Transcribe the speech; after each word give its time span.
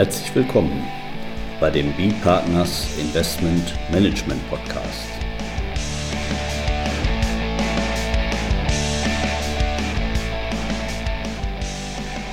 Herzlich 0.00 0.34
willkommen 0.34 0.82
bei 1.60 1.68
dem 1.68 1.92
B-Partners 1.92 2.88
Investment 2.98 3.74
Management 3.92 4.40
Podcast. 4.48 5.10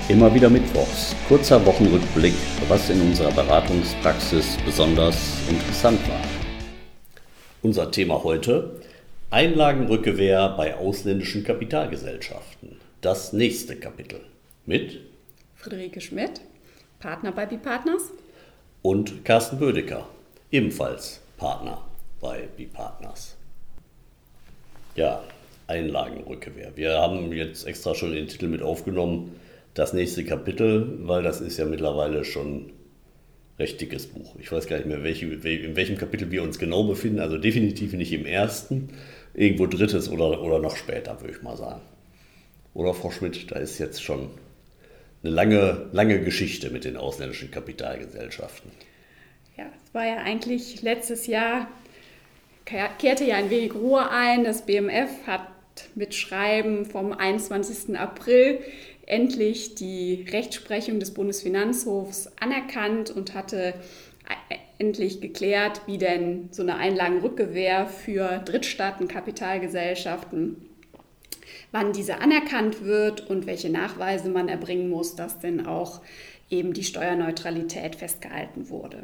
Immer 0.07 0.33
wieder 0.33 0.49
Mittwochs, 0.49 1.13
kurzer 1.27 1.65
Wochenrückblick, 1.65 2.35
was 2.69 2.89
in 2.89 3.01
unserer 3.01 3.33
Beratungspraxis 3.33 4.55
besonders 4.65 5.37
interessant 5.49 5.99
war. 6.07 6.21
Unser 7.63 7.91
Thema 7.91 8.23
heute, 8.23 8.79
Einlagenrückgewehr 9.29 10.55
bei 10.55 10.73
ausländischen 10.73 11.43
Kapitalgesellschaften. 11.43 12.77
Das 13.01 13.33
nächste 13.33 13.75
Kapitel 13.75 14.21
mit 14.65 15.01
Friederike 15.57 15.99
Schmidt, 15.99 16.39
Partner 16.99 17.31
bei 17.31 17.45
B-Partners. 17.45 18.11
Und 18.81 19.23
Carsten 19.23 19.59
Bödecker, 19.59 20.07
ebenfalls 20.51 21.21
Partner 21.37 21.83
bei 22.19 22.47
B-Partners. 22.57 23.35
Ja, 24.95 25.23
Einlagenrückgewehr. 25.67 26.71
Wir 26.75 26.97
haben 26.97 27.31
jetzt 27.33 27.67
extra 27.67 27.93
schon 27.93 28.13
den 28.13 28.27
Titel 28.27 28.47
mit 28.47 28.63
aufgenommen, 28.63 29.35
das 29.75 29.93
nächste 29.93 30.25
Kapitel, 30.25 30.97
weil 31.07 31.21
das 31.21 31.39
ist 31.39 31.57
ja 31.57 31.65
mittlerweile 31.65 32.25
schon 32.25 32.71
recht 33.59 33.79
dickes 33.79 34.07
Buch. 34.07 34.35
Ich 34.39 34.51
weiß 34.51 34.65
gar 34.65 34.77
nicht 34.77 34.87
mehr, 34.87 35.03
welche, 35.03 35.27
in 35.27 35.75
welchem 35.75 35.97
Kapitel 35.97 36.31
wir 36.31 36.41
uns 36.41 36.57
genau 36.57 36.83
befinden. 36.83 37.19
Also 37.19 37.37
definitiv 37.37 37.93
nicht 37.93 38.11
im 38.11 38.25
ersten, 38.25 38.89
irgendwo 39.35 39.67
drittes 39.67 40.09
oder, 40.09 40.41
oder 40.41 40.57
noch 40.57 40.75
später, 40.75 41.21
würde 41.21 41.33
ich 41.33 41.43
mal 41.43 41.57
sagen. 41.57 41.81
Oder 42.73 42.95
Frau 42.95 43.11
Schmidt, 43.11 43.51
da 43.51 43.57
ist 43.57 43.77
jetzt 43.77 44.01
schon 44.01 44.29
eine 45.23 45.33
lange, 45.33 45.89
lange 45.91 46.23
Geschichte 46.23 46.69
mit 46.69 46.85
den 46.85 46.95
ausländischen 46.97 47.51
Kapitalgesellschaften. 47.51 48.71
Ja, 49.57 49.65
es 49.85 49.93
war 49.93 50.05
ja 50.05 50.17
eigentlich 50.17 50.81
letztes 50.81 51.27
Jahr, 51.27 51.67
kehrte 52.65 53.23
ja 53.23 53.37
ein 53.37 53.49
wenig 53.49 53.73
Ruhe 53.73 54.09
ein. 54.09 54.43
Das 54.43 54.65
BMF 54.65 55.09
hat 55.25 55.47
mit 55.95 56.13
Schreiben 56.13 56.85
vom 56.85 57.13
21. 57.13 57.97
April 57.97 58.59
endlich 59.05 59.75
die 59.75 60.25
Rechtsprechung 60.31 60.99
des 60.99 61.13
Bundesfinanzhofs 61.13 62.29
anerkannt 62.39 63.09
und 63.09 63.33
hatte 63.33 63.73
endlich 64.77 65.21
geklärt, 65.21 65.81
wie 65.87 65.97
denn 65.97 66.49
so 66.51 66.61
eine 66.61 66.75
Einlagenrückgewehr 66.75 67.87
für 67.87 68.43
Drittstaatenkapitalgesellschaften 68.45 70.66
wann 71.71 71.93
diese 71.93 72.19
anerkannt 72.19 72.83
wird 72.83 73.29
und 73.29 73.45
welche 73.45 73.69
Nachweise 73.69 74.29
man 74.29 74.49
erbringen 74.49 74.89
muss, 74.89 75.15
dass 75.15 75.39
denn 75.39 75.65
auch 75.65 76.01
eben 76.49 76.73
die 76.73 76.83
Steuerneutralität 76.83 77.95
festgehalten 77.95 78.69
wurde. 78.69 79.03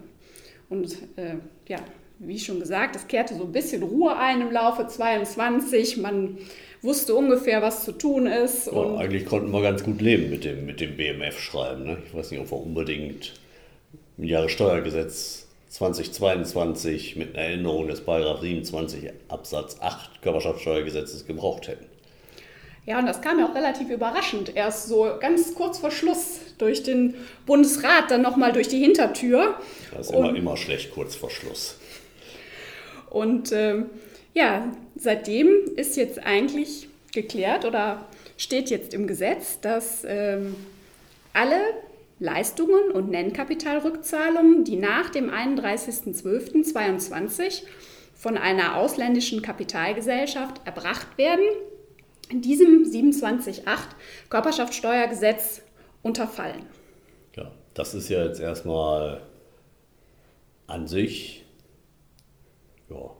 Und 0.69 0.97
äh, 1.17 1.35
ja, 1.67 1.79
wie 2.19 2.39
schon 2.39 2.59
gesagt, 2.59 2.95
es 2.95 3.07
kehrte 3.07 3.35
so 3.35 3.43
ein 3.43 3.51
bisschen 3.51 3.83
Ruhe 3.83 4.15
ein 4.15 4.41
im 4.41 4.51
Laufe 4.51 4.87
22. 4.87 5.97
Man 5.97 6.37
wusste 6.81 7.15
ungefähr, 7.15 7.61
was 7.61 7.83
zu 7.83 7.91
tun 7.91 8.27
ist. 8.27 8.67
Ja, 8.67 8.95
eigentlich 8.95 9.25
konnten 9.25 9.51
wir 9.51 9.61
ganz 9.61 9.83
gut 9.83 10.01
leben 10.01 10.29
mit 10.29 10.45
dem, 10.45 10.65
mit 10.65 10.79
dem 10.79 10.95
BMF-Schreiben. 10.95 11.83
Ne? 11.83 11.97
Ich 12.05 12.13
weiß 12.13 12.31
nicht, 12.31 12.39
ob 12.39 12.51
wir 12.51 12.57
unbedingt 12.57 13.33
im 14.17 14.23
Jahressteuergesetz 14.25 15.47
2022 15.69 17.15
mit 17.15 17.35
einer 17.35 17.47
Erinnerung 17.47 17.87
des 17.87 18.01
Paragraph 18.01 18.41
27 18.41 19.11
Absatz 19.27 19.77
8 19.81 20.21
Körperschaftssteuergesetzes 20.21 21.25
gebraucht 21.25 21.67
hätten. 21.67 21.85
Ja, 22.85 22.99
und 22.99 23.05
das 23.05 23.21
kam 23.21 23.39
ja 23.39 23.47
auch 23.47 23.55
relativ 23.55 23.89
überraschend. 23.89 24.53
Erst 24.55 24.89
so 24.89 25.09
ganz 25.19 25.55
kurz 25.55 25.77
vor 25.77 25.91
Schluss 25.91 26.39
durch 26.57 26.83
den 26.83 27.13
Bundesrat, 27.45 28.11
dann 28.11 28.21
nochmal 28.21 28.51
durch 28.51 28.67
die 28.67 28.79
Hintertür. 28.79 29.55
Das 29.93 30.07
ist 30.07 30.13
immer, 30.13 30.27
und, 30.29 30.35
immer 30.35 30.57
schlecht 30.57 30.93
kurz 30.93 31.15
vor 31.15 31.29
Schluss. 31.29 31.77
Und 33.09 33.53
äh, 33.53 33.83
ja, 34.33 34.69
seitdem 34.95 35.47
ist 35.75 35.95
jetzt 35.95 36.25
eigentlich 36.25 36.89
geklärt 37.13 37.63
oder 37.63 38.05
steht 38.37 38.69
jetzt 38.69 38.93
im 38.93 39.07
Gesetz, 39.07 39.61
dass 39.61 40.03
äh, 40.03 40.39
alle 41.31 41.61
Leistungen 42.19 42.91
und 42.91 43.09
Nennkapitalrückzahlungen, 43.09 44.65
die 44.65 44.75
nach 44.75 45.09
dem 45.09 45.29
31.12.22 45.29 47.63
von 48.15 48.37
einer 48.37 48.75
ausländischen 48.77 49.41
Kapitalgesellschaft 49.41 50.59
erbracht 50.65 51.17
werden, 51.17 51.45
in 52.29 52.41
diesem 52.41 52.83
27.8 52.83 53.63
Körperschaftssteuergesetz 54.29 55.61
unterfallen. 56.01 56.65
Ja, 57.35 57.51
das 57.73 57.93
ist 57.93 58.09
ja 58.09 58.25
jetzt 58.25 58.39
erstmal 58.39 59.21
an 60.67 60.87
sich 60.87 61.45
ja, 62.89 63.11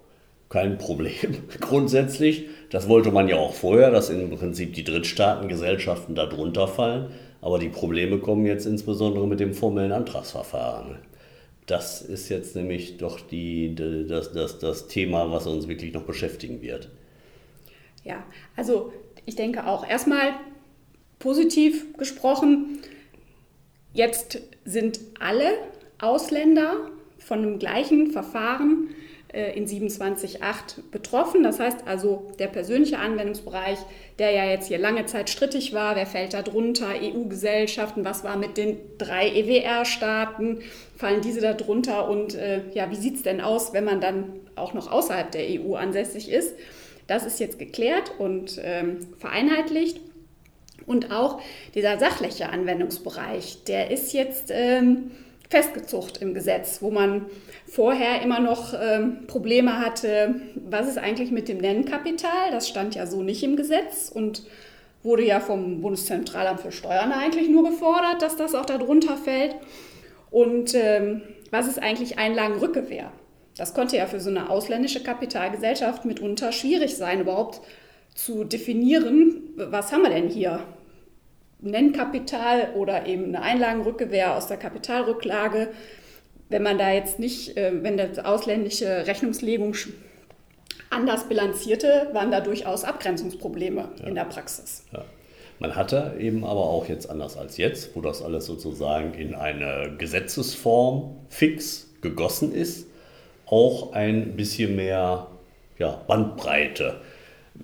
kein 0.50 0.78
Problem 0.78 1.38
grundsätzlich. 1.60 2.46
Das 2.70 2.88
wollte 2.88 3.12
man 3.12 3.28
ja 3.28 3.38
auch 3.38 3.54
vorher, 3.54 3.92
dass 3.92 4.10
im 4.10 4.30
Prinzip 4.32 4.74
die 4.74 4.84
Drittstaatengesellschaften 4.84 6.16
darunter 6.16 6.68
fallen. 6.68 7.12
Aber 7.42 7.60
die 7.60 7.70
Probleme 7.70 8.20
kommen 8.20 8.46
jetzt 8.46 8.66
insbesondere 8.66 9.28
mit 9.28 9.40
dem 9.40 9.54
formellen 9.54 9.92
Antragsverfahren. 9.92 11.00
Das 11.66 12.02
ist 12.02 12.30
jetzt 12.30 12.56
nämlich 12.56 12.98
doch 12.98 13.20
die, 13.20 13.76
das, 14.08 14.32
das, 14.32 14.60
das 14.60 14.88
Thema, 14.88 15.30
was 15.32 15.48
uns 15.48 15.68
wirklich 15.68 15.94
noch 15.94 16.04
beschäftigen 16.04 16.62
wird. 16.62 16.90
Ja, 18.04 18.24
also 18.56 18.94
ich 19.26 19.36
denke 19.36 19.66
auch 19.66 19.88
erstmal 19.88 20.34
positiv 21.20 21.98
gesprochen, 21.98 22.80
jetzt 23.94 24.42
sind 24.66 25.00
alle 25.20 25.54
Ausländer 26.00 26.90
von 27.18 27.42
dem 27.42 27.60
gleichen 27.60 28.12
Verfahren 28.12 28.90
äh, 29.34 29.58
in 29.58 29.66
27.8 29.66 30.92
betroffen. 30.92 31.44
Das 31.44 31.60
heißt 31.60 31.88
also, 31.88 32.32
der 32.40 32.48
persönliche 32.48 33.00
Anwendungsbereich, 33.00 33.80
der 34.20 34.32
ja 34.32 34.46
jetzt 34.46 34.68
hier 34.68 34.78
lange 34.78 35.06
Zeit 35.06 35.30
strittig 35.30 35.74
war, 35.74 35.96
wer 35.96 36.06
fällt 36.06 36.34
da 36.34 36.42
drunter, 36.42 36.90
EU-Gesellschaften, 37.02 38.04
was 38.06 38.24
war 38.24 38.38
mit 38.38 38.58
den 38.58 38.78
drei 38.98 39.30
EWR-Staaten, 39.30 40.60
fallen 40.98 41.22
diese 41.22 41.42
da 41.42 41.54
drunter 41.54 42.10
und 42.10 42.36
äh, 42.36 42.62
ja, 42.74 42.92
wie 42.92 42.96
sieht 42.96 43.16
es 43.16 43.24
denn 43.24 43.42
aus, 43.42 43.74
wenn 43.74 43.86
man 43.86 44.02
dann 44.02 44.34
auch 44.56 44.74
noch 44.74 44.92
außerhalb 44.92 45.32
der 45.32 45.46
EU 45.60 45.76
ansässig 45.76 46.30
ist? 46.30 46.54
Das 47.08 47.26
ist 47.26 47.40
jetzt 47.40 47.60
geklärt 47.60 48.12
und 48.18 48.60
ähm, 48.64 49.00
vereinheitlicht. 49.18 50.00
Und 50.86 51.12
auch 51.12 51.42
dieser 51.76 51.98
sachliche 51.98 52.50
Anwendungsbereich, 52.50 53.64
der 53.66 53.92
ist 53.92 54.14
jetzt 54.14 54.52
ähm, 54.52 55.12
festgezucht 55.50 56.22
im 56.22 56.34
Gesetz, 56.34 56.82
wo 56.82 56.92
man 56.92 57.26
vorher 57.68 58.22
immer 58.22 58.40
noch 58.40 58.74
ähm, 58.74 59.28
Probleme 59.28 59.80
hatte, 59.80 60.36
was 60.56 60.88
ist 60.88 60.98
eigentlich 60.98 61.32
mit 61.32 61.48
dem 61.48 61.60
Nennkapital? 61.60 62.52
Das 62.52 62.68
stand 62.68 62.96
ja 62.96 63.06
so 63.06 63.22
nicht 63.22 63.44
im 63.44 63.56
Gesetz 63.56 64.12
und 64.14 64.44
wurde 65.04 65.24
ja 65.24 65.40
vom 65.40 65.82
Bundeszentralamt 65.82 66.62
für 66.62 66.72
Steuern 66.72 67.12
eigentlich 67.12 67.50
nur 67.50 67.70
gefordert, 67.70 68.22
dass 68.22 68.36
das 68.36 68.56
auch 68.56 68.66
darunter 68.66 69.16
fällt. 69.16 69.56
Und 70.32 70.74
ähm, 70.74 71.22
was 71.52 71.68
ist 71.68 71.82
eigentlich 71.82 72.18
Einlagenrückgewehr? 72.18 73.12
Das 73.58 73.74
konnte 73.74 73.98
ja 73.98 74.08
für 74.08 74.20
so 74.20 74.30
eine 74.30 74.50
ausländische 74.50 75.04
Kapitalgesellschaft 75.04 76.06
mitunter 76.06 76.52
schwierig 76.52 76.96
sein, 76.96 77.22
überhaupt 77.22 77.62
zu 78.16 78.44
definieren, 78.44 79.42
was 79.56 79.92
haben 79.92 80.04
wir 80.04 80.10
denn 80.10 80.30
hier? 80.30 80.60
Nennkapital 81.60 82.74
oder 82.76 83.06
eben 83.06 83.26
eine 83.26 83.42
Einlagenrückgewehr 83.42 84.36
aus 84.36 84.48
der 84.48 84.58
Kapitalrücklage. 84.58 85.70
Wenn 86.50 86.62
man 86.62 86.78
da 86.78 86.92
jetzt 86.92 87.20
nicht, 87.20 87.56
äh, 87.58 87.72
wenn 87.82 87.98
das 87.98 88.20
ausländische 88.20 89.08
Rechnungslegung 89.08 89.76
anders 90.90 91.28
bilanzierte, 91.28 92.10
waren 92.12 92.32
da 92.32 92.42
durchaus 92.42 92.84
Abgrenzungsprobleme 92.84 93.90
ja. 94.00 94.08
in 94.08 94.16
der 94.16 94.26
Praxis. 94.26 94.84
Ja. 94.92 95.06
Man 95.60 95.76
hatte 95.76 96.16
eben 96.20 96.44
aber 96.44 96.62
auch 96.62 96.90
jetzt 96.90 97.10
anders 97.10 97.38
als 97.38 97.58
jetzt, 97.58 97.96
wo 97.96 98.02
das 98.02 98.22
alles 98.22 98.46
sozusagen 98.46 99.14
in 99.14 99.34
eine 99.34 99.96
Gesetzesform 99.98 101.16
fix 101.30 101.88
gegossen 102.02 102.54
ist, 102.54 102.88
auch 103.46 103.94
ein 103.94 104.36
bisschen 104.36 104.76
mehr 104.76 105.28
ja, 105.78 106.02
Bandbreite 106.08 107.02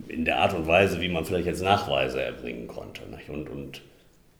in 0.07 0.25
der 0.25 0.39
Art 0.39 0.53
und 0.53 0.67
Weise, 0.67 1.01
wie 1.01 1.09
man 1.09 1.25
vielleicht 1.25 1.47
jetzt 1.47 1.63
Nachweise 1.63 2.21
erbringen 2.21 2.67
konnte. 2.67 3.01
Und, 3.27 3.49
und 3.49 3.81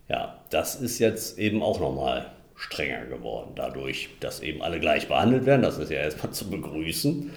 ja, 0.07 0.39
das 0.50 0.75
ist 0.75 1.00
jetzt 1.00 1.39
eben 1.39 1.62
auch 1.62 1.80
nochmal 1.80 2.31
strenger 2.56 3.06
geworden, 3.06 3.51
dadurch, 3.56 4.09
dass 4.19 4.41
eben 4.41 4.62
alle 4.62 4.80
gleich 4.80 5.07
behandelt 5.07 5.45
werden. 5.45 5.62
Das 5.62 5.77
ist 5.77 5.89
ja 5.89 6.00
erstmal 6.00 6.33
zu 6.33 6.50
begrüßen. 6.50 7.31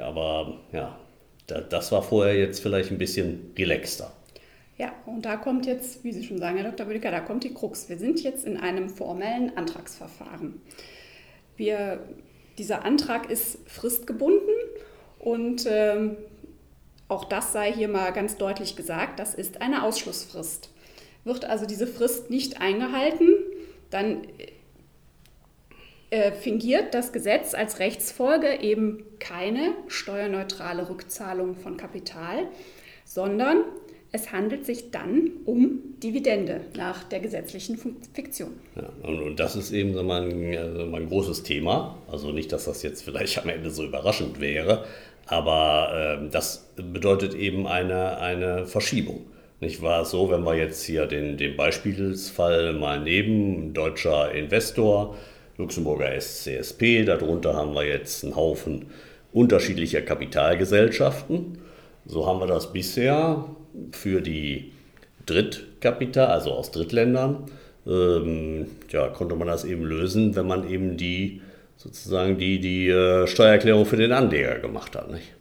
Aber 0.00 0.58
ja, 0.72 0.96
das 1.46 1.90
war 1.90 2.02
vorher 2.02 2.36
jetzt 2.36 2.60
vielleicht 2.60 2.90
ein 2.90 2.98
bisschen 2.98 3.52
relaxter. 3.58 4.12
Ja, 4.78 4.92
und 5.06 5.24
da 5.24 5.36
kommt 5.36 5.66
jetzt, 5.66 6.02
wie 6.02 6.12
Sie 6.12 6.24
schon 6.24 6.38
sagen, 6.38 6.56
Herr 6.56 6.70
Dr. 6.70 6.86
Bödecker, 6.86 7.10
da 7.10 7.20
kommt 7.20 7.44
die 7.44 7.54
Krux. 7.54 7.88
Wir 7.88 7.98
sind 7.98 8.22
jetzt 8.22 8.44
in 8.44 8.56
einem 8.56 8.88
formellen 8.88 9.56
Antragsverfahren. 9.56 10.60
Wir 11.56 12.00
dieser 12.58 12.84
Antrag 12.84 13.30
ist 13.30 13.58
fristgebunden 13.68 14.54
und 15.18 15.66
ähm, 15.68 16.16
auch 17.08 17.24
das 17.24 17.52
sei 17.52 17.72
hier 17.72 17.88
mal 17.88 18.12
ganz 18.12 18.36
deutlich 18.36 18.76
gesagt, 18.76 19.18
das 19.18 19.34
ist 19.34 19.60
eine 19.60 19.82
Ausschlussfrist. 19.82 20.70
Wird 21.24 21.44
also 21.44 21.66
diese 21.66 21.86
Frist 21.86 22.30
nicht 22.30 22.60
eingehalten, 22.60 23.28
dann 23.90 24.26
äh, 26.10 26.32
fingiert 26.32 26.94
das 26.94 27.12
Gesetz 27.12 27.54
als 27.54 27.78
Rechtsfolge 27.78 28.60
eben 28.60 29.04
keine 29.18 29.74
steuerneutrale 29.88 30.88
Rückzahlung 30.88 31.56
von 31.56 31.76
Kapital, 31.76 32.46
sondern 33.04 33.64
es 34.14 34.30
handelt 34.30 34.64
sich 34.64 34.92
dann 34.92 35.32
um 35.44 35.80
Dividende 36.00 36.60
nach 36.76 37.02
der 37.02 37.18
gesetzlichen 37.18 37.76
Fiktion. 38.12 38.52
Ja, 38.76 38.88
und, 39.02 39.20
und, 39.20 39.40
das 39.40 39.56
ist 39.56 39.72
eben 39.72 39.92
so 39.92 40.04
mein, 40.04 40.56
also 40.56 40.86
mein 40.86 41.08
großes 41.08 41.42
Thema. 41.42 41.98
Also 42.08 42.30
nicht, 42.30 42.52
dass 42.52 42.66
das 42.66 42.84
jetzt 42.84 43.02
vielleicht 43.02 43.42
am 43.42 43.48
Ende 43.48 43.70
so 43.70 43.84
überraschend 43.84 44.40
wäre, 44.40 44.84
aber 45.26 46.20
äh, 46.22 46.30
das 46.30 46.70
bedeutet 46.76 47.34
eben 47.34 47.66
eine, 47.66 48.18
eine 48.18 48.66
Verschiebung. 48.66 49.26
Nicht 49.58 49.82
wahr? 49.82 50.04
So, 50.04 50.30
wenn 50.30 50.44
wir 50.44 50.54
jetzt 50.54 50.84
hier 50.84 51.06
den, 51.06 51.36
den 51.36 51.56
Beispielsfall 51.56 52.72
mal 52.74 53.00
nehmen, 53.00 53.74
deutscher 53.74 54.30
Investor, 54.30 55.16
Luxemburger 55.58 56.12
SCSP, 56.20 57.04
darunter 57.04 57.54
haben 57.54 57.74
wir 57.74 57.84
jetzt 57.84 58.22
einen 58.22 58.36
Haufen 58.36 58.86
unterschiedlicher 59.32 60.02
Kapitalgesellschaften. 60.02 61.58
So 62.06 62.26
haben 62.28 62.38
wir 62.38 62.46
das 62.46 62.72
bisher 62.72 63.44
für 63.92 64.20
die 64.20 64.72
Drittkapital, 65.26 66.26
also 66.26 66.52
aus 66.52 66.70
Drittländern, 66.70 67.44
ähm, 67.86 68.66
ja, 68.90 69.08
konnte 69.08 69.34
man 69.36 69.48
das 69.48 69.64
eben 69.64 69.84
lösen, 69.84 70.36
wenn 70.36 70.46
man 70.46 70.68
eben 70.68 70.96
die 70.96 71.40
sozusagen 71.76 72.38
die, 72.38 72.60
die 72.60 72.88
äh, 72.88 73.26
Steuererklärung 73.26 73.84
für 73.84 73.96
den 73.96 74.12
Anleger 74.12 74.58
gemacht 74.58 74.96
hat. 74.96 75.10
Nicht? 75.10 75.32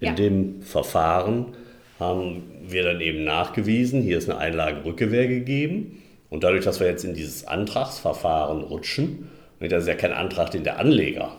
In 0.00 0.08
ja. 0.08 0.14
dem 0.14 0.62
Verfahren 0.62 1.54
haben 1.98 2.42
wir 2.66 2.82
dann 2.84 3.00
eben 3.00 3.24
nachgewiesen, 3.24 4.02
hier 4.02 4.18
ist 4.18 4.28
eine 4.28 4.38
Einlagenrückgewehr 4.38 5.28
gegeben. 5.28 6.02
Und 6.30 6.44
dadurch, 6.44 6.64
dass 6.64 6.80
wir 6.80 6.86
jetzt 6.86 7.04
in 7.04 7.14
dieses 7.14 7.46
Antragsverfahren 7.46 8.62
rutschen, 8.62 9.28
das 9.60 9.82
ist 9.82 9.88
ja 9.88 9.94
kein 9.94 10.12
Antrag, 10.12 10.50
den 10.50 10.64
der 10.64 10.78
Anleger 10.78 11.36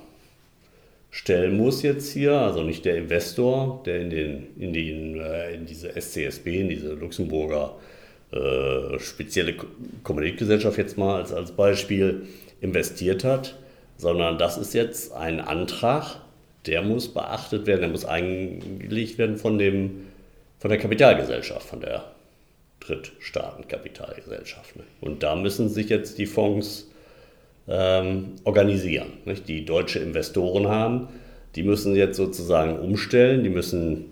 stellen 1.15 1.55
muss 1.55 1.81
jetzt 1.81 2.11
hier, 2.11 2.33
also 2.33 2.61
nicht 2.61 2.83
der 2.83 2.97
Investor, 2.97 3.81
der 3.85 4.01
in, 4.01 4.09
den, 4.09 4.47
in, 4.59 4.73
den, 4.73 5.17
äh, 5.17 5.53
in 5.53 5.65
diese 5.65 5.89
SCSB, 5.89 6.47
in 6.59 6.67
diese 6.67 6.93
Luxemburger 6.93 7.77
äh, 8.33 8.99
spezielle 8.99 9.55
Kommunikgesellschaft 10.03 10.77
jetzt 10.77 10.97
mal 10.97 11.15
als, 11.21 11.31
als 11.31 11.53
Beispiel 11.53 12.23
investiert 12.59 13.23
hat, 13.23 13.57
sondern 13.95 14.37
das 14.37 14.57
ist 14.57 14.73
jetzt 14.73 15.13
ein 15.13 15.39
Antrag, 15.39 16.17
der 16.65 16.81
muss 16.81 17.07
beachtet 17.07 17.65
werden, 17.65 17.81
der 17.81 17.89
muss 17.91 18.03
eingelegt 18.03 19.17
werden 19.17 19.37
von, 19.37 19.57
dem, 19.57 20.07
von 20.59 20.69
der 20.69 20.79
Kapitalgesellschaft, 20.79 21.65
von 21.65 21.79
der 21.79 22.11
Drittstaatenkapitalgesellschaft. 22.81 24.75
Ne? 24.75 24.83
Und 24.99 25.23
da 25.23 25.37
müssen 25.37 25.69
sich 25.69 25.87
jetzt 25.87 26.17
die 26.17 26.25
Fonds 26.25 26.89
ähm, 27.67 28.33
organisieren. 28.43 29.13
Nicht? 29.25 29.47
Die 29.47 29.65
deutsche 29.65 29.99
Investoren 29.99 30.67
haben, 30.67 31.07
die 31.55 31.63
müssen 31.63 31.95
jetzt 31.95 32.17
sozusagen 32.17 32.79
umstellen, 32.79 33.43
die 33.43 33.49
müssen 33.49 34.05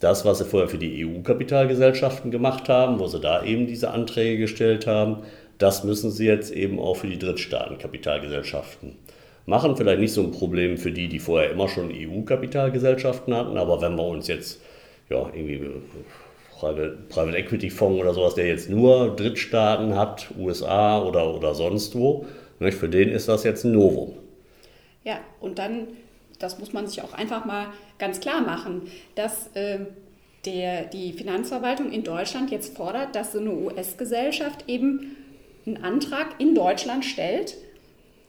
das, 0.00 0.24
was 0.24 0.38
sie 0.38 0.44
vorher 0.44 0.68
für 0.68 0.78
die 0.78 1.04
EU-Kapitalgesellschaften 1.04 2.30
gemacht 2.30 2.68
haben, 2.68 2.98
wo 2.98 3.06
sie 3.06 3.20
da 3.20 3.42
eben 3.44 3.66
diese 3.66 3.90
Anträge 3.90 4.38
gestellt 4.38 4.86
haben, 4.86 5.18
das 5.58 5.82
müssen 5.82 6.10
sie 6.10 6.26
jetzt 6.26 6.52
eben 6.52 6.78
auch 6.78 6.94
für 6.94 7.08
die 7.08 7.18
Drittstaatenkapitalgesellschaften 7.18 8.96
machen. 9.46 9.76
Vielleicht 9.76 10.00
nicht 10.00 10.12
so 10.12 10.22
ein 10.22 10.30
Problem 10.30 10.76
für 10.76 10.92
die, 10.92 11.08
die 11.08 11.18
vorher 11.18 11.50
immer 11.50 11.68
schon 11.68 11.90
EU-Kapitalgesellschaften 11.92 13.34
hatten, 13.34 13.56
aber 13.56 13.80
wenn 13.80 13.96
wir 13.96 14.04
uns 14.04 14.28
jetzt 14.28 14.60
ja, 15.10 15.26
irgendwie 15.34 15.68
Private, 16.58 16.98
Private 17.08 17.36
Equity 17.36 17.70
Fonds 17.70 18.00
oder 18.00 18.14
sowas, 18.14 18.34
der 18.34 18.46
jetzt 18.46 18.70
nur 18.70 19.16
Drittstaaten 19.16 19.96
hat, 19.96 20.28
USA 20.38 21.02
oder, 21.02 21.34
oder 21.34 21.54
sonst 21.54 21.96
wo, 21.96 22.26
nicht? 22.60 22.76
Für 22.76 22.88
den 22.88 23.10
ist 23.10 23.28
das 23.28 23.44
jetzt 23.44 23.64
ein 23.64 23.72
Novum. 23.72 24.14
Ja, 25.04 25.20
und 25.40 25.58
dann, 25.58 25.88
das 26.38 26.58
muss 26.58 26.72
man 26.72 26.86
sich 26.86 27.02
auch 27.02 27.12
einfach 27.12 27.44
mal 27.44 27.68
ganz 27.98 28.20
klar 28.20 28.40
machen, 28.40 28.82
dass 29.14 29.48
äh, 29.54 29.80
der, 30.44 30.84
die 30.84 31.12
Finanzverwaltung 31.12 31.90
in 31.90 32.04
Deutschland 32.04 32.50
jetzt 32.50 32.76
fordert, 32.76 33.14
dass 33.14 33.32
so 33.32 33.40
eine 33.40 33.52
US-Gesellschaft 33.52 34.64
eben 34.68 35.16
einen 35.66 35.84
Antrag 35.84 36.40
in 36.40 36.54
Deutschland 36.54 37.04
stellt, 37.04 37.56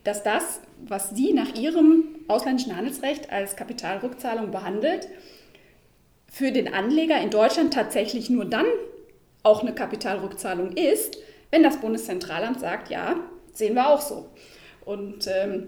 dass 0.04 0.24
das, 0.24 0.62
was 0.88 1.12
sie 1.12 1.34
nach 1.34 1.56
ihrem 1.56 2.04
ausländischen 2.28 2.76
Handelsrecht 2.76 3.31
als 3.31 3.56
Kapitalrückzahlung 3.56 4.52
behandelt, 4.52 5.08
für 6.31 6.52
den 6.52 6.74
Anleger 6.74 7.20
in 7.20 7.30
Deutschland 7.30 7.74
tatsächlich 7.74 8.30
nur 8.30 8.46
dann 8.46 8.66
auch 9.44 9.62
eine 9.62 9.74
Kapitalrückzahlung 9.74 10.74
ist, 10.74 11.18
wenn 11.52 11.64
das 11.64 11.81
Bundeszentralamt 11.81 12.60
sagt, 12.60 12.90
ja, 12.90 13.16
sehen 13.59 13.75
wir 13.75 13.89
auch 13.89 14.01
so. 14.01 14.29
Und 14.85 15.27
ähm, 15.27 15.67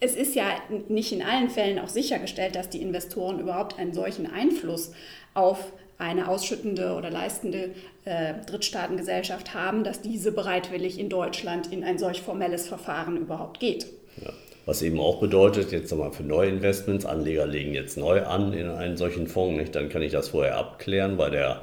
es 0.00 0.16
ist 0.16 0.34
ja 0.34 0.46
nicht 0.88 1.12
in 1.12 1.22
allen 1.22 1.48
Fällen 1.48 1.78
auch 1.78 1.88
sichergestellt, 1.88 2.56
dass 2.56 2.68
die 2.68 2.82
Investoren 2.82 3.38
überhaupt 3.38 3.78
einen 3.78 3.94
solchen 3.94 4.30
Einfluss 4.30 4.92
auf 5.34 5.72
eine 5.98 6.28
ausschüttende 6.28 6.94
oder 6.94 7.10
leistende 7.10 7.70
äh, 8.04 8.34
Drittstaatengesellschaft 8.46 9.54
haben, 9.54 9.84
dass 9.84 10.02
diese 10.02 10.32
bereitwillig 10.32 10.98
in 10.98 11.08
Deutschland 11.08 11.72
in 11.72 11.84
ein 11.84 11.98
solch 11.98 12.20
formelles 12.20 12.68
Verfahren 12.68 13.16
überhaupt 13.16 13.60
geht. 13.60 13.86
Ja. 14.22 14.30
Was 14.66 14.82
eben 14.82 14.98
auch 14.98 15.20
bedeutet, 15.20 15.70
jetzt 15.70 15.90
nochmal 15.90 16.12
für 16.12 16.24
Neuinvestments, 16.24 17.06
Anleger 17.06 17.46
legen 17.46 17.72
jetzt 17.72 17.96
neu 17.96 18.24
an 18.24 18.52
in 18.52 18.68
einen 18.68 18.96
solchen 18.96 19.28
Fonds, 19.28 19.60
nicht? 19.60 19.74
dann 19.74 19.88
kann 19.88 20.02
ich 20.02 20.12
das 20.12 20.30
vorher 20.30 20.56
abklären 20.56 21.16
bei 21.16 21.30
der 21.30 21.62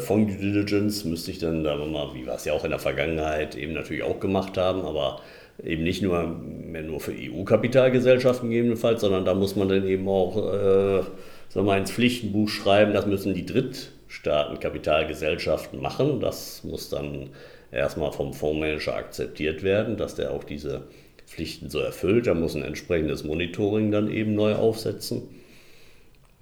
von 0.00 0.26
Due 0.26 0.36
Diligence 0.36 1.04
müsste 1.04 1.30
ich 1.30 1.38
dann, 1.38 1.62
da 1.62 1.76
mal, 1.76 2.14
wie 2.14 2.24
wir 2.24 2.32
es 2.32 2.46
ja 2.46 2.54
auch 2.54 2.64
in 2.64 2.70
der 2.70 2.78
Vergangenheit 2.78 3.56
eben 3.56 3.74
natürlich 3.74 4.02
auch 4.02 4.20
gemacht 4.20 4.56
haben, 4.56 4.82
aber 4.82 5.20
eben 5.62 5.82
nicht 5.82 6.02
nur 6.02 6.22
nur 6.22 7.00
für 7.00 7.12
EU-Kapitalgesellschaften 7.12 8.48
gegebenenfalls, 8.48 9.02
sondern 9.02 9.24
da 9.24 9.34
muss 9.34 9.56
man 9.56 9.68
dann 9.68 9.86
eben 9.86 10.08
auch 10.08 10.36
äh, 10.36 11.02
sagen 11.48 11.66
wir, 11.66 11.76
ins 11.76 11.90
Pflichtenbuch 11.90 12.48
schreiben, 12.48 12.92
das 12.92 13.06
müssen 13.06 13.34
die 13.34 13.46
Drittstaatenkapitalgesellschaften 13.46 15.80
machen. 15.80 16.20
Das 16.20 16.62
muss 16.64 16.90
dann 16.90 17.30
erstmal 17.72 18.12
vom 18.12 18.34
Fondsmanager 18.34 18.94
akzeptiert 18.94 19.62
werden, 19.62 19.96
dass 19.96 20.16
der 20.16 20.32
auch 20.32 20.44
diese 20.44 20.82
Pflichten 21.26 21.70
so 21.70 21.78
erfüllt. 21.78 22.26
Da 22.26 22.34
muss 22.34 22.54
ein 22.54 22.62
entsprechendes 22.62 23.24
Monitoring 23.24 23.90
dann 23.90 24.10
eben 24.10 24.34
neu 24.34 24.54
aufsetzen. 24.54 25.22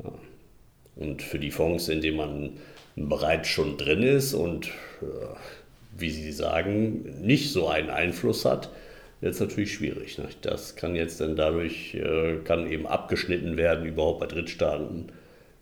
Ja. 0.02 0.10
Und 0.96 1.22
für 1.22 1.38
die 1.38 1.52
Fonds, 1.52 1.88
in 1.88 2.00
denen 2.00 2.16
man 2.16 2.50
bereits 2.96 3.48
schon 3.48 3.76
drin 3.76 4.02
ist 4.02 4.34
und, 4.34 4.66
äh, 5.02 5.26
wie 5.96 6.10
Sie 6.10 6.32
sagen, 6.32 7.20
nicht 7.20 7.52
so 7.52 7.68
einen 7.68 7.90
Einfluss 7.90 8.44
hat, 8.44 8.70
es 9.20 9.40
natürlich 9.40 9.72
schwierig. 9.72 10.18
Ne? 10.18 10.28
Das 10.42 10.76
kann 10.76 10.94
jetzt 10.94 11.20
dann 11.20 11.36
dadurch, 11.36 11.94
äh, 11.94 12.36
kann 12.44 12.70
eben 12.70 12.86
abgeschnitten 12.86 13.56
werden, 13.56 13.86
überhaupt 13.86 14.20
bei 14.20 14.26
Drittstaaten, 14.26 15.06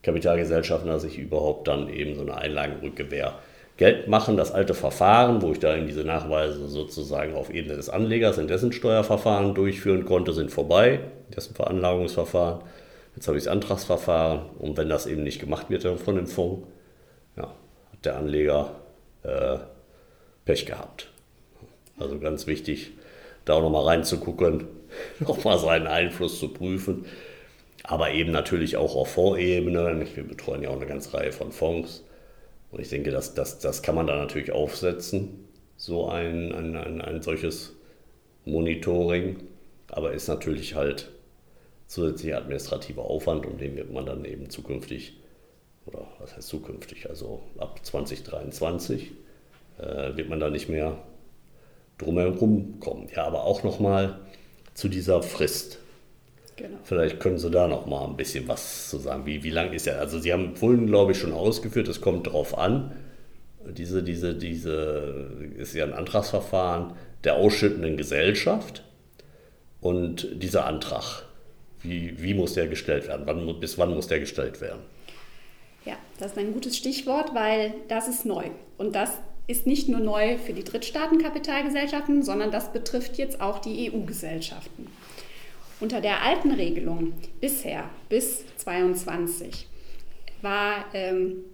Kapitalgesellschaften, 0.02 0.88
dass 0.88 1.04
ich 1.04 1.18
überhaupt 1.18 1.68
dann 1.68 1.88
eben 1.88 2.16
so 2.16 2.22
eine 2.22 2.36
Einlagenrückgewehr 2.36 3.38
Geld 3.76 4.08
machen. 4.08 4.36
Das 4.36 4.52
alte 4.52 4.74
Verfahren, 4.74 5.42
wo 5.42 5.52
ich 5.52 5.60
da 5.60 5.74
in 5.74 5.86
diese 5.86 6.04
Nachweise 6.04 6.68
sozusagen 6.68 7.34
auf 7.34 7.50
Ebene 7.50 7.76
des 7.76 7.88
Anlegers 7.88 8.38
in 8.38 8.48
dessen 8.48 8.72
Steuerverfahren 8.72 9.54
durchführen 9.54 10.04
konnte, 10.04 10.32
sind 10.32 10.50
vorbei, 10.50 11.00
dessen 11.34 11.54
Veranlagungsverfahren. 11.54 12.62
Jetzt 13.14 13.28
habe 13.28 13.38
ich 13.38 13.44
das 13.44 13.52
Antragsverfahren 13.52 14.40
und 14.58 14.76
wenn 14.76 14.88
das 14.88 15.06
eben 15.06 15.22
nicht 15.22 15.40
gemacht 15.40 15.70
wird 15.70 15.84
dann 15.84 15.98
von 15.98 16.16
dem 16.16 16.26
Fonds, 16.26 16.66
ja, 17.36 17.44
hat 17.44 18.04
der 18.04 18.16
Anleger 18.16 18.74
äh, 19.22 19.58
Pech 20.44 20.66
gehabt. 20.66 21.10
Also 21.98 22.18
ganz 22.18 22.46
wichtig, 22.46 22.92
da 23.44 23.54
auch 23.54 23.62
nochmal 23.62 23.84
reinzugucken, 23.84 24.66
nochmal 25.20 25.58
seinen 25.58 25.86
Einfluss 25.86 26.38
zu 26.38 26.48
prüfen. 26.48 27.06
Aber 27.84 28.12
eben 28.12 28.30
natürlich 28.30 28.76
auch 28.76 28.94
auf 28.94 29.12
Fondsebene. 29.12 30.06
Wir 30.14 30.24
betreuen 30.24 30.62
ja 30.62 30.70
auch 30.70 30.76
eine 30.76 30.86
ganze 30.86 31.14
Reihe 31.14 31.32
von 31.32 31.50
Fonds. 31.52 32.04
Und 32.70 32.80
ich 32.80 32.88
denke, 32.88 33.10
das, 33.10 33.34
das, 33.34 33.58
das 33.58 33.82
kann 33.82 33.94
man 33.94 34.06
da 34.06 34.16
natürlich 34.16 34.52
aufsetzen, 34.52 35.48
so 35.76 36.08
ein, 36.08 36.52
ein, 36.52 36.76
ein, 36.76 37.00
ein 37.00 37.22
solches 37.22 37.74
Monitoring. 38.44 39.36
Aber 39.88 40.12
ist 40.12 40.28
natürlich 40.28 40.74
halt 40.74 41.10
zusätzlicher 41.86 42.38
administrativer 42.38 43.02
Aufwand, 43.02 43.44
um 43.46 43.58
den 43.58 43.76
wird 43.76 43.92
man 43.92 44.06
dann 44.06 44.24
eben 44.24 44.48
zukünftig 44.48 45.14
oder 45.86 46.06
was 46.18 46.36
heißt 46.36 46.48
zukünftig, 46.48 47.08
also 47.08 47.42
ab 47.58 47.80
2023 47.82 49.12
äh, 49.78 50.16
wird 50.16 50.28
man 50.28 50.40
da 50.40 50.50
nicht 50.50 50.68
mehr 50.68 50.98
drumherum 51.98 52.80
kommen. 52.80 53.08
Ja, 53.14 53.24
aber 53.24 53.44
auch 53.44 53.62
nochmal 53.62 54.18
zu 54.74 54.88
dieser 54.88 55.22
Frist. 55.22 55.78
Genau. 56.56 56.78
Vielleicht 56.84 57.18
können 57.20 57.38
Sie 57.38 57.50
da 57.50 57.66
noch 57.66 57.86
mal 57.86 58.06
ein 58.06 58.16
bisschen 58.16 58.46
was 58.46 58.90
zu 58.90 58.98
sagen. 58.98 59.26
Wie, 59.26 59.42
wie 59.42 59.50
lang 59.50 59.72
ist 59.72 59.86
ja? 59.86 59.94
Also 59.94 60.18
Sie 60.18 60.32
haben 60.32 60.54
vorhin, 60.54 60.86
glaube 60.86 61.12
ich, 61.12 61.18
schon 61.18 61.32
ausgeführt, 61.32 61.88
es 61.88 62.00
kommt 62.00 62.26
darauf 62.26 62.56
an. 62.56 62.92
Diese, 63.66 64.02
diese, 64.02 64.34
diese 64.34 65.30
ist 65.56 65.74
ja 65.74 65.84
ein 65.84 65.92
Antragsverfahren 65.92 66.94
der 67.24 67.36
ausschüttenden 67.36 67.96
Gesellschaft. 67.96 68.82
Und 69.80 70.28
dieser 70.34 70.66
Antrag, 70.66 71.24
wie, 71.80 72.20
wie 72.22 72.34
muss 72.34 72.54
der 72.54 72.68
gestellt 72.68 73.08
werden? 73.08 73.22
Wann, 73.26 73.60
bis 73.60 73.78
wann 73.78 73.94
muss 73.94 74.06
der 74.06 74.20
gestellt 74.20 74.60
werden? 74.60 74.80
Ja, 75.84 75.94
das 76.18 76.32
ist 76.32 76.38
ein 76.38 76.52
gutes 76.52 76.76
Stichwort, 76.76 77.34
weil 77.34 77.74
das 77.88 78.08
ist 78.08 78.24
neu. 78.24 78.44
Und 78.78 78.94
das 78.94 79.18
ist 79.46 79.66
nicht 79.66 79.88
nur 79.88 80.00
neu 80.00 80.38
für 80.38 80.52
die 80.52 80.64
Drittstaatenkapitalgesellschaften, 80.64 82.22
sondern 82.22 82.50
das 82.50 82.72
betrifft 82.72 83.18
jetzt 83.18 83.40
auch 83.40 83.58
die 83.58 83.90
EU-Gesellschaften. 83.92 84.86
Unter 85.80 86.00
der 86.00 86.22
alten 86.22 86.52
Regelung 86.52 87.12
bisher 87.40 87.90
bis 88.08 88.44
2022 88.58 89.66
war 90.42 90.84
ähm, 90.94 91.44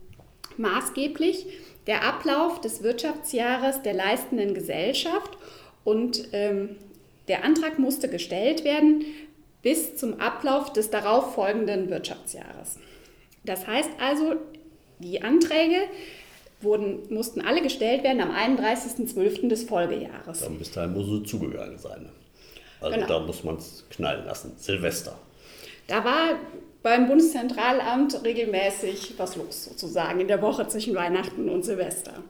maßgeblich 0.59 1.47
der 1.87 2.05
Ablauf 2.05 2.61
des 2.61 2.83
Wirtschaftsjahres 2.83 3.81
der 3.81 3.95
leistenden 3.95 4.53
Gesellschaft 4.53 5.39
und 5.85 6.29
ähm, 6.33 6.77
der 7.29 7.45
Antrag 7.45 7.79
musste 7.79 8.09
gestellt 8.09 8.65
werden 8.65 9.05
bis 9.63 9.97
zum 9.97 10.21
Ablauf 10.21 10.73
des 10.73 10.91
darauffolgenden 10.91 11.89
Wirtschaftsjahres. 11.89 12.79
Das 13.45 13.67
heißt 13.67 13.91
also, 14.01 14.37
die 14.99 15.23
Anträge 15.23 15.77
wurden, 16.61 17.13
mussten 17.13 17.41
alle 17.41 17.63
gestellt 17.63 18.03
werden 18.03 18.21
am 18.21 18.31
31.12. 18.31 19.49
des 19.49 19.65
Folgejahres. 19.65 20.41
Dann 20.41 20.59
bis 20.59 20.73
dahin 20.73 20.93
muss 20.93 21.09
es 21.09 21.31
zugegangen 21.31 21.79
sein. 21.79 22.09
Also 22.81 22.95
genau. 22.95 23.07
da 23.07 23.21
muss 23.21 23.45
man 23.45 23.57
es 23.57 23.85
knallen 23.91 24.25
lassen. 24.25 24.53
Silvester. 24.57 25.19
Da 25.87 26.05
war 26.05 26.39
beim 26.83 27.09
Bundeszentralamt 27.09 28.23
regelmäßig 28.25 29.15
was 29.17 29.37
los, 29.37 29.65
sozusagen, 29.65 30.21
in 30.21 30.29
der 30.29 30.43
Woche 30.43 30.67
zwischen 30.69 30.95
Weihnachten 30.95 31.49
und 31.49 31.65
Silvester. 31.65 32.23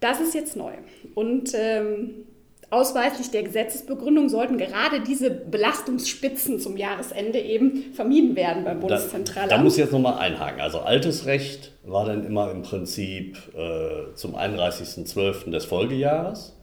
Das 0.00 0.20
ist 0.20 0.34
jetzt 0.34 0.56
neu. 0.56 0.72
Und 1.14 1.52
ähm, 1.54 2.26
ausweislich 2.70 3.30
der 3.30 3.42
Gesetzesbegründung 3.42 4.28
sollten 4.28 4.56
gerade 4.56 5.00
diese 5.00 5.30
Belastungsspitzen 5.30 6.60
zum 6.60 6.76
Jahresende 6.76 7.40
eben 7.40 7.92
vermieden 7.94 8.36
werden 8.36 8.64
beim 8.64 8.80
Bundeszentralamt. 8.80 9.50
Da, 9.50 9.56
da 9.56 9.62
muss 9.62 9.74
ich 9.74 9.80
jetzt 9.80 9.92
nochmal 9.92 10.18
einhaken. 10.18 10.60
Also 10.60 10.78
altes 10.78 11.26
Recht 11.26 11.72
war 11.84 12.06
dann 12.06 12.24
immer 12.24 12.50
im 12.50 12.62
Prinzip 12.62 13.36
äh, 13.56 14.14
zum 14.14 14.36
31.12. 14.36 15.50
des 15.50 15.64
Folgejahres 15.64 16.54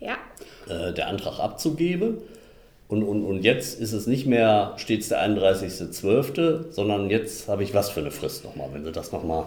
ja. 0.00 0.16
äh, 0.68 0.92
der 0.92 1.08
Antrag 1.08 1.38
abzugeben. 1.38 2.18
Und, 2.88 3.02
und, 3.02 3.24
und 3.24 3.42
jetzt 3.42 3.80
ist 3.80 3.92
es 3.92 4.06
nicht 4.06 4.26
mehr 4.26 4.74
stets 4.76 5.08
der 5.08 5.24
31.12., 5.26 6.72
sondern 6.72 7.10
jetzt 7.10 7.48
habe 7.48 7.62
ich 7.62 7.74
was 7.74 7.90
für 7.90 8.00
eine 8.00 8.10
Frist 8.10 8.44
nochmal, 8.44 8.68
wenn 8.72 8.84
Sie 8.84 8.92
das 8.92 9.10
nochmal. 9.10 9.46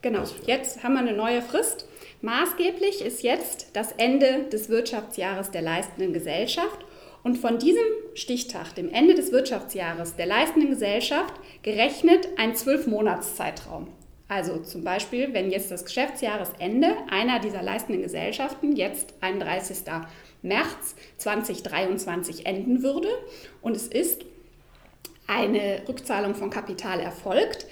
Genau, 0.00 0.22
jetzt 0.46 0.82
haben 0.82 0.94
wir 0.94 1.00
eine 1.00 1.12
neue 1.12 1.42
Frist. 1.42 1.87
Maßgeblich 2.20 3.00
ist 3.02 3.22
jetzt 3.22 3.68
das 3.74 3.92
Ende 3.92 4.44
des 4.50 4.68
Wirtschaftsjahres 4.68 5.52
der 5.52 5.62
leistenden 5.62 6.12
Gesellschaft 6.12 6.84
und 7.22 7.36
von 7.36 7.58
diesem 7.58 7.84
Stichtag, 8.14 8.74
dem 8.74 8.92
Ende 8.92 9.14
des 9.14 9.30
Wirtschaftsjahres 9.30 10.16
der 10.16 10.26
leistenden 10.26 10.70
Gesellschaft, 10.70 11.34
gerechnet 11.62 12.28
ein 12.36 12.56
Zwölfmonatszeitraum. 12.56 13.88
Also 14.26 14.58
zum 14.58 14.84
Beispiel, 14.84 15.32
wenn 15.32 15.50
jetzt 15.50 15.70
das 15.70 15.84
Geschäftsjahresende 15.84 16.88
einer 17.08 17.38
dieser 17.38 17.62
leistenden 17.62 18.02
Gesellschaften 18.02 18.74
jetzt 18.74 19.14
31. 19.20 19.84
März 20.42 20.96
2023 21.16 22.46
enden 22.46 22.82
würde 22.82 23.08
und 23.62 23.76
es 23.76 23.86
ist 23.86 24.24
eine 25.26 25.82
Rückzahlung 25.88 26.34
von 26.34 26.50
Kapital 26.50 27.00
erfolgt 27.00 27.66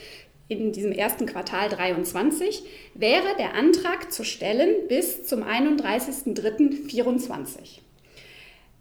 in 0.48 0.72
diesem 0.72 0.92
ersten 0.92 1.26
Quartal 1.26 1.68
23, 1.68 2.62
wäre 2.94 3.36
der 3.38 3.54
Antrag 3.54 4.10
zu 4.12 4.24
stellen 4.24 4.88
bis 4.88 5.24
zum 5.24 5.42
31.03.24. 5.42 7.80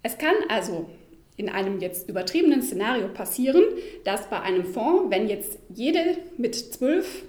Es 0.03 0.17
kann 0.17 0.36
also 0.50 0.89
in 1.38 1.50
einem 1.50 1.79
jetzt 1.79 2.07
übertriebenen 2.07 2.62
Szenario 2.62 3.07
passieren, 3.07 3.63
dass 4.03 4.29
bei 4.29 4.41
einem 4.41 4.65
Fonds, 4.65 5.10
wenn 5.10 5.27
jetzt 5.27 5.57
jede 5.74 6.17
mit 6.38 6.53
zwölf 6.55 7.24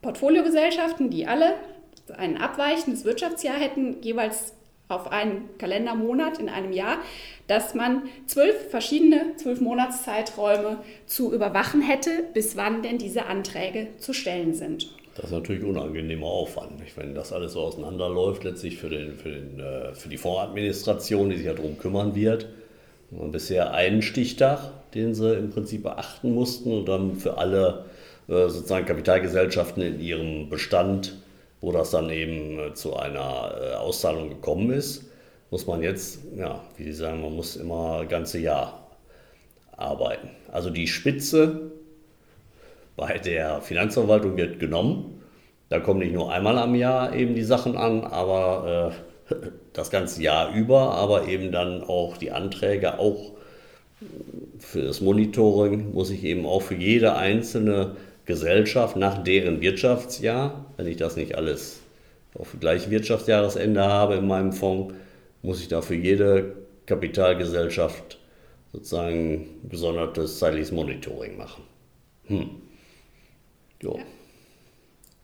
Portfoliogesellschaften, 0.00 1.10
die 1.10 1.26
alle 1.26 1.54
ein 2.16 2.38
abweichendes 2.38 3.04
Wirtschaftsjahr 3.04 3.58
hätten, 3.58 4.00
jeweils 4.02 4.54
auf 4.90 5.10
einen 5.10 5.48
Kalendermonat 5.58 6.38
in 6.38 6.48
einem 6.48 6.72
Jahr, 6.72 6.98
dass 7.46 7.74
man 7.74 8.02
zwölf 8.26 8.70
verschiedene 8.70 9.36
zwölf 9.36 9.60
Monatszeiträume 9.60 10.78
zu 11.06 11.32
überwachen 11.32 11.82
hätte, 11.82 12.10
bis 12.34 12.56
wann 12.56 12.82
denn 12.82 12.98
diese 12.98 13.26
Anträge 13.26 13.88
zu 13.98 14.12
stellen 14.12 14.54
sind. 14.54 14.88
Das 15.16 15.26
ist 15.26 15.32
natürlich 15.32 15.64
unangenehmer 15.64 16.26
Aufwand, 16.26 16.80
wenn 16.96 17.14
das 17.14 17.32
alles 17.32 17.52
so 17.52 17.60
auseinanderläuft, 17.60 18.44
letztlich 18.44 18.78
für, 18.78 18.88
den, 18.88 19.16
für, 19.16 19.30
den, 19.30 19.60
äh, 19.60 19.94
für 19.94 20.08
die 20.08 20.16
Fondsadministration, 20.16 21.30
die 21.30 21.36
sich 21.36 21.46
ja 21.46 21.54
darum 21.54 21.76
kümmern 21.78 22.14
wird. 22.14 22.48
Und 23.10 23.32
bisher 23.32 23.74
einen 23.74 24.02
Stichtag, 24.02 24.70
den 24.94 25.14
sie 25.14 25.34
im 25.34 25.50
Prinzip 25.50 25.82
beachten 25.82 26.32
mussten 26.32 26.72
und 26.72 26.88
dann 26.88 27.16
für 27.16 27.38
alle 27.38 27.86
äh, 28.28 28.48
sozusagen 28.48 28.86
Kapitalgesellschaften 28.86 29.82
in 29.82 30.00
ihrem 30.00 30.48
Bestand 30.48 31.19
wo 31.60 31.72
das 31.72 31.90
dann 31.90 32.10
eben 32.10 32.58
äh, 32.58 32.74
zu 32.74 32.96
einer 32.96 33.54
äh, 33.60 33.74
Auszahlung 33.74 34.28
gekommen 34.28 34.70
ist, 34.70 35.04
muss 35.50 35.66
man 35.66 35.82
jetzt, 35.82 36.20
ja, 36.36 36.62
wie 36.76 36.84
Sie 36.84 36.92
sagen, 36.92 37.22
man 37.22 37.34
muss 37.34 37.56
immer 37.56 38.04
ganze 38.06 38.38
Jahr 38.38 38.86
arbeiten. 39.76 40.30
Also 40.52 40.70
die 40.70 40.86
Spitze 40.86 41.72
bei 42.96 43.18
der 43.18 43.60
Finanzverwaltung 43.60 44.36
wird 44.36 44.60
genommen. 44.60 45.22
Da 45.68 45.80
kommen 45.80 46.00
nicht 46.00 46.12
nur 46.12 46.32
einmal 46.32 46.58
am 46.58 46.74
Jahr 46.74 47.14
eben 47.14 47.34
die 47.34 47.44
Sachen 47.44 47.76
an, 47.76 48.04
aber 48.04 48.92
äh, 49.30 49.34
das 49.72 49.90
ganze 49.90 50.22
Jahr 50.22 50.54
über, 50.54 50.94
aber 50.94 51.28
eben 51.28 51.52
dann 51.52 51.82
auch 51.82 52.16
die 52.16 52.30
Anträge, 52.30 52.98
auch 52.98 53.32
für 54.58 54.82
das 54.82 55.00
Monitoring 55.00 55.92
muss 55.92 56.10
ich 56.10 56.24
eben 56.24 56.46
auch 56.46 56.62
für 56.62 56.74
jede 56.74 57.16
einzelne 57.16 57.96
Gesellschaft 58.30 58.94
nach 58.94 59.24
deren 59.24 59.60
Wirtschaftsjahr, 59.60 60.64
wenn 60.76 60.86
ich 60.86 60.96
das 60.96 61.16
nicht 61.16 61.34
alles 61.34 61.80
auf 62.38 62.54
gleich 62.60 62.88
Wirtschaftsjahresende 62.88 63.82
habe 63.82 64.14
in 64.14 64.28
meinem 64.28 64.52
Fonds, 64.52 64.94
muss 65.42 65.60
ich 65.60 65.66
da 65.66 65.82
für 65.82 65.96
jede 65.96 66.54
Kapitalgesellschaft 66.86 68.20
sozusagen 68.72 69.48
gesondertes 69.68 70.38
zeitliches 70.38 70.70
Monitoring 70.70 71.36
machen. 71.36 71.64
Hm. 72.26 72.50
Jo. 73.82 73.96
Ja. 73.98 74.04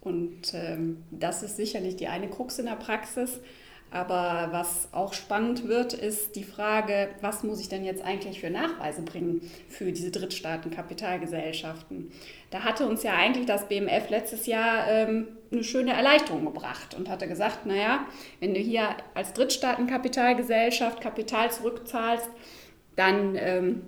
Und 0.01 0.53
ähm, 0.55 1.05
das 1.13 1.45
ist 1.45 1.57
sicherlich 1.57 1.95
die 1.95 2.09
eine 2.09 2.29
Krux 2.29 2.59
in 2.59 2.67
der 2.67 2.75
Praxis. 2.75 3.39
Aber 3.91 4.49
was 4.51 4.89
auch 4.93 5.15
spannend 5.15 5.69
wird, 5.69 5.93
ist 5.93 6.35
die 6.35 6.45
Frage, 6.45 7.11
was 7.21 7.45
muss 7.45 7.61
ich 7.61 7.69
denn 7.69 7.85
jetzt 7.85 8.05
eigentlich 8.05 8.41
für 8.41 8.51
Nachweise 8.51 9.03
bringen 9.03 9.49
für 9.69 9.93
diese 9.93 10.11
Drittstaaten-Kapitalgesellschaften? 10.11 12.11
Da 12.51 12.65
hatte 12.65 12.87
uns 12.87 13.05
ja 13.05 13.15
eigentlich 13.15 13.47
das 13.47 13.69
BMF 13.69 14.11
letztes 14.11 14.47
Jahr 14.47 14.89
ähm, 14.89 15.29
eine 15.53 15.63
schöne 15.63 15.93
Erleichterung 15.93 16.45
gebracht 16.45 16.95
und 16.95 17.09
hatte 17.09 17.29
gesagt, 17.29 17.65
naja, 17.65 18.07
wenn 18.41 18.55
du 18.55 18.61
hier 18.61 18.89
als 19.15 19.33
Drittstaaten-Kapitalgesellschaft 19.35 21.01
Kapital 21.01 21.53
zurückzahlst, 21.53 22.29
dann 22.97 23.37
ähm, 23.37 23.83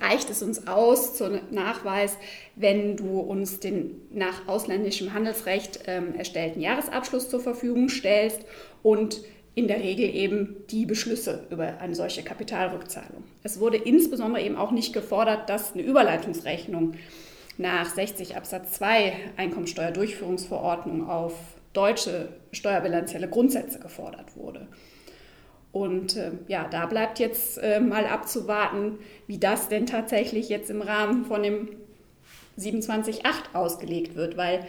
reicht 0.00 0.30
es 0.30 0.42
uns 0.42 0.66
aus 0.66 1.16
zum 1.16 1.40
Nachweis, 1.50 2.16
wenn 2.56 2.96
du 2.96 3.20
uns 3.20 3.60
den 3.60 4.00
nach 4.10 4.46
ausländischem 4.48 5.12
Handelsrecht 5.12 5.80
ähm, 5.86 6.14
erstellten 6.14 6.60
Jahresabschluss 6.60 7.28
zur 7.28 7.40
Verfügung 7.40 7.88
stellst 7.88 8.44
und 8.82 9.22
in 9.54 9.68
der 9.68 9.80
Regel 9.80 10.14
eben 10.14 10.56
die 10.70 10.86
Beschlüsse 10.86 11.46
über 11.50 11.78
eine 11.78 11.94
solche 11.94 12.22
Kapitalrückzahlung. 12.22 13.24
Es 13.42 13.60
wurde 13.60 13.76
insbesondere 13.76 14.42
eben 14.42 14.56
auch 14.56 14.70
nicht 14.70 14.92
gefordert, 14.92 15.50
dass 15.50 15.74
eine 15.74 15.82
Überleitungsrechnung 15.82 16.94
nach 17.58 17.94
60 17.94 18.36
Absatz 18.36 18.72
2 18.72 19.12
Einkommensteuerdurchführungsverordnung 19.36 21.08
auf 21.08 21.34
deutsche 21.74 22.28
steuerbilanzielle 22.52 23.28
Grundsätze 23.28 23.78
gefordert 23.78 24.36
wurde. 24.36 24.68
Und 25.72 26.16
äh, 26.16 26.32
ja, 26.48 26.68
da 26.70 26.86
bleibt 26.86 27.18
jetzt 27.18 27.58
äh, 27.58 27.80
mal 27.80 28.06
abzuwarten, 28.06 28.98
wie 29.26 29.38
das 29.38 29.68
denn 29.68 29.86
tatsächlich 29.86 30.50
jetzt 30.50 30.70
im 30.70 30.82
Rahmen 30.82 31.24
von 31.24 31.42
dem 31.42 31.68
27.8 32.58 33.54
ausgelegt 33.54 34.14
wird, 34.14 34.36
weil 34.36 34.66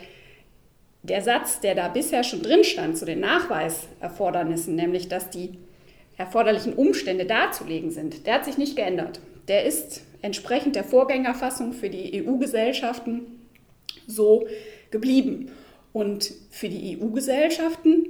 der 1.01 1.21
Satz, 1.21 1.59
der 1.59 1.75
da 1.75 1.89
bisher 1.89 2.23
schon 2.23 2.41
drin 2.41 2.63
stand 2.63 2.97
zu 2.97 3.05
den 3.05 3.19
Nachweiserfordernissen, 3.19 4.75
nämlich 4.75 5.09
dass 5.09 5.29
die 5.29 5.57
erforderlichen 6.15 6.73
Umstände 6.73 7.25
darzulegen 7.25 7.91
sind, 7.91 8.25
der 8.25 8.35
hat 8.35 8.45
sich 8.45 8.57
nicht 8.57 8.77
geändert. 8.77 9.19
Der 9.49 9.65
ist 9.65 10.03
entsprechend 10.21 10.77
der 10.77 10.85
Vorgängerfassung 10.85 11.73
für 11.73 11.89
die 11.89 12.25
EU-Gesellschaften 12.25 13.25
so 14.07 14.47
geblieben. 14.89 15.51
Und 15.91 16.31
für 16.49 16.69
die 16.69 16.97
EU-Gesellschaften 16.97 18.07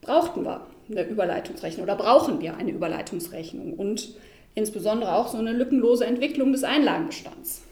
brauchten 0.00 0.44
wir 0.44 0.66
eine 0.90 1.02
Überleitungsrechnung 1.02 1.84
oder 1.84 1.96
brauchen 1.96 2.40
wir 2.40 2.56
eine 2.56 2.70
Überleitungsrechnung 2.70 3.74
und 3.74 4.14
insbesondere 4.54 5.14
auch 5.14 5.28
so 5.28 5.38
eine 5.38 5.52
lückenlose 5.52 6.04
Entwicklung 6.04 6.52
des 6.52 6.64
Einlagenbestands. 6.64 7.62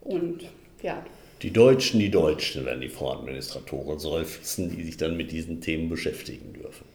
Und 0.00 0.44
ja, 0.82 1.02
die 1.42 1.52
Deutschen, 1.52 2.00
die 2.00 2.10
Deutschen 2.10 2.64
werden 2.64 2.80
die 2.80 2.88
Fondsadministratoren 2.88 3.98
seufzen, 3.98 4.74
die 4.74 4.82
sich 4.82 4.96
dann 4.96 5.16
mit 5.16 5.30
diesen 5.30 5.60
Themen 5.60 5.90
beschäftigen 5.90 6.54
dürfen. 6.54 6.86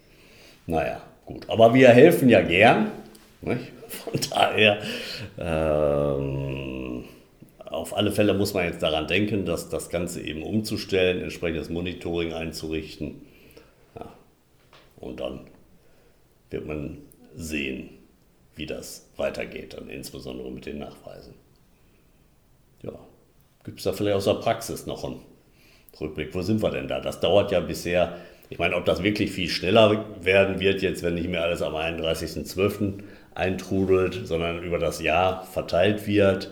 Naja, 0.65 1.03
gut. 1.25 1.47
Aber 1.49 1.73
wir 1.73 1.89
helfen 1.89 2.29
ja 2.29 2.41
gern. 2.41 2.91
Nicht? 3.41 3.71
Von 3.87 4.19
daher, 4.31 4.81
ähm, 5.37 7.05
auf 7.63 7.95
alle 7.95 8.11
Fälle 8.11 8.33
muss 8.33 8.53
man 8.53 8.65
jetzt 8.65 8.81
daran 8.81 9.07
denken, 9.07 9.45
dass 9.45 9.69
das 9.69 9.89
Ganze 9.89 10.21
eben 10.21 10.41
umzustellen, 10.41 11.21
entsprechendes 11.21 11.69
Monitoring 11.69 12.33
einzurichten 12.33 13.21
wird 16.49 16.65
man 16.65 16.97
sehen, 17.35 17.89
wie 18.55 18.65
das 18.65 19.09
weitergeht, 19.17 19.73
dann 19.73 19.89
insbesondere 19.89 20.51
mit 20.51 20.65
den 20.65 20.79
Nachweisen. 20.79 21.33
Ja, 22.83 22.99
gibt 23.63 23.79
es 23.79 23.83
da 23.85 23.93
vielleicht 23.93 24.17
aus 24.17 24.25
der 24.25 24.35
Praxis 24.35 24.85
noch 24.85 25.03
einen 25.03 25.21
Rückblick? 25.99 26.33
Wo 26.33 26.41
sind 26.41 26.61
wir 26.61 26.71
denn 26.71 26.87
da? 26.87 26.99
Das 26.99 27.19
dauert 27.19 27.51
ja 27.51 27.59
bisher. 27.59 28.17
Ich 28.49 28.57
meine, 28.57 28.75
ob 28.75 28.85
das 28.85 29.03
wirklich 29.03 29.31
viel 29.31 29.49
schneller 29.49 30.05
werden 30.21 30.59
wird, 30.59 30.81
jetzt, 30.81 31.03
wenn 31.03 31.13
nicht 31.13 31.29
mehr 31.29 31.43
alles 31.43 31.61
am 31.61 31.75
31.12. 31.75 33.03
eintrudelt, 33.35 34.21
sondern 34.25 34.63
über 34.63 34.79
das 34.79 35.01
Jahr 35.01 35.45
verteilt 35.45 36.07
wird, 36.07 36.51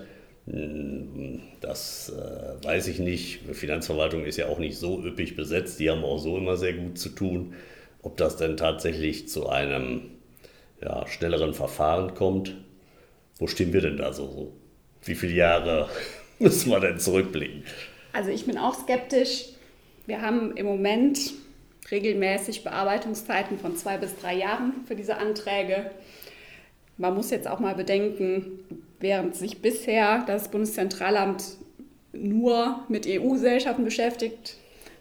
hm, 0.49 1.41
das 1.59 2.13
äh, 2.15 2.65
weiß 2.65 2.87
ich 2.87 2.99
nicht. 2.99 3.41
Die 3.49 3.53
Finanzverwaltung 3.53 4.23
ist 4.23 4.37
ja 4.37 4.47
auch 4.47 4.59
nicht 4.59 4.77
so 4.77 5.03
üppig 5.03 5.35
besetzt. 5.35 5.79
Die 5.79 5.89
haben 5.89 6.03
auch 6.03 6.19
so 6.19 6.37
immer 6.37 6.55
sehr 6.55 6.73
gut 6.73 6.97
zu 6.97 7.09
tun. 7.09 7.53
Ob 8.07 8.15
das 8.15 8.37
denn 8.37 8.55
tatsächlich 8.55 9.27
zu 9.27 9.49
einem 9.49 10.11
ja, 10.81 11.05
schnelleren 11.07 11.53
Verfahren 11.53 12.13
kommt, 12.13 12.55
wo 13.37 13.47
stehen 13.47 13.73
wir 13.73 13.81
denn 13.81 13.97
da 13.97 14.13
so? 14.13 14.53
Wie 15.03 15.13
viele 15.13 15.33
Jahre 15.33 15.89
müssen 16.39 16.71
wir 16.71 16.79
denn 16.79 16.99
zurückblicken? 16.99 17.65
Also 18.13 18.29
ich 18.29 18.45
bin 18.45 18.57
auch 18.57 18.75
skeptisch. 18.75 19.47
Wir 20.05 20.21
haben 20.21 20.55
im 20.55 20.65
Moment 20.65 21.33
regelmäßig 21.91 22.63
Bearbeitungszeiten 22.63 23.59
von 23.59 23.75
zwei 23.75 23.97
bis 23.97 24.15
drei 24.15 24.35
Jahren 24.35 24.85
für 24.87 24.95
diese 24.95 25.17
Anträge. 25.17 25.91
Man 26.95 27.13
muss 27.13 27.29
jetzt 27.29 27.49
auch 27.49 27.59
mal 27.59 27.75
bedenken, 27.75 28.59
während 29.01 29.35
sich 29.35 29.61
bisher 29.61 30.23
das 30.25 30.49
Bundeszentralamt 30.49 31.43
nur 32.13 32.85
mit 32.87 33.05
EU-Gesellschaften 33.05 33.83
beschäftigt 33.83 34.55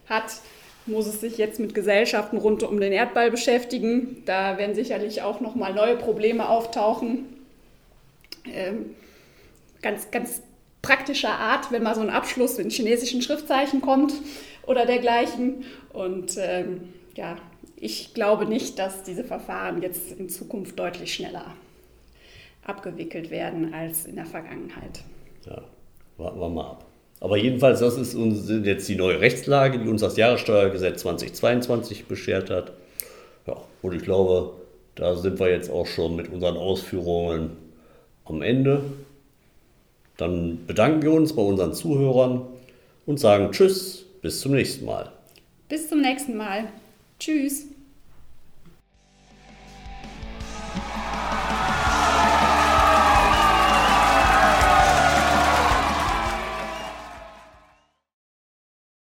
hat, 0.07 0.41
muss 0.87 1.07
es 1.07 1.21
sich 1.21 1.37
jetzt 1.37 1.59
mit 1.59 1.73
Gesellschaften 1.73 2.37
rund 2.37 2.63
um 2.63 2.79
den 2.79 2.93
Erdball 2.93 3.31
beschäftigen. 3.31 4.23
Da 4.25 4.57
werden 4.57 4.75
sicherlich 4.75 5.21
auch 5.21 5.39
noch 5.41 5.55
mal 5.55 5.73
neue 5.73 5.95
Probleme 5.95 6.49
auftauchen. 6.49 7.25
Ähm, 8.45 8.95
ganz, 9.81 10.11
ganz 10.11 10.41
praktischer 10.81 11.31
Art, 11.31 11.71
wenn 11.71 11.83
mal 11.83 11.95
so 11.95 12.01
ein 12.01 12.09
Abschluss 12.09 12.57
in 12.59 12.69
chinesischen 12.69 13.21
Schriftzeichen 13.21 13.81
kommt 13.81 14.13
oder 14.65 14.85
dergleichen. 14.85 15.65
Und 15.91 16.37
ähm, 16.37 16.93
ja, 17.15 17.37
ich 17.75 18.13
glaube 18.13 18.45
nicht, 18.45 18.79
dass 18.79 19.03
diese 19.03 19.23
Verfahren 19.23 19.81
jetzt 19.81 20.11
in 20.13 20.29
Zukunft 20.29 20.79
deutlich 20.79 21.13
schneller 21.13 21.53
abgewickelt 22.63 23.31
werden 23.31 23.73
als 23.73 24.05
in 24.05 24.15
der 24.15 24.25
Vergangenheit. 24.25 25.03
Ja, 25.45 25.63
warten 26.17 26.39
wir 26.39 26.49
mal 26.49 26.71
ab. 26.71 26.86
Aber 27.19 27.37
jedenfalls, 27.37 27.79
das 27.79 27.97
ist 27.97 28.15
uns, 28.15 28.49
jetzt 28.49 28.87
die 28.87 28.95
neue 28.95 29.19
Rechtslage, 29.19 29.79
die 29.79 29.87
uns 29.87 30.01
das 30.01 30.17
Jahressteuergesetz 30.17 31.01
2022 31.01 32.05
beschert 32.05 32.49
hat. 32.49 32.73
Ja, 33.47 33.57
und 33.81 33.95
ich 33.95 34.03
glaube, 34.03 34.53
da 34.95 35.15
sind 35.15 35.39
wir 35.39 35.49
jetzt 35.49 35.69
auch 35.69 35.87
schon 35.87 36.15
mit 36.15 36.31
unseren 36.31 36.57
Ausführungen 36.57 37.51
am 38.25 38.41
Ende. 38.41 38.83
Dann 40.17 40.65
bedanken 40.65 41.01
wir 41.03 41.11
uns 41.11 41.33
bei 41.33 41.41
unseren 41.41 41.73
Zuhörern 41.73 42.41
und 43.05 43.19
sagen 43.19 43.51
Tschüss, 43.51 44.05
bis 44.21 44.41
zum 44.41 44.53
nächsten 44.53 44.85
Mal. 44.85 45.11
Bis 45.69 45.89
zum 45.89 46.01
nächsten 46.01 46.37
Mal. 46.37 46.65
Tschüss. 47.19 47.67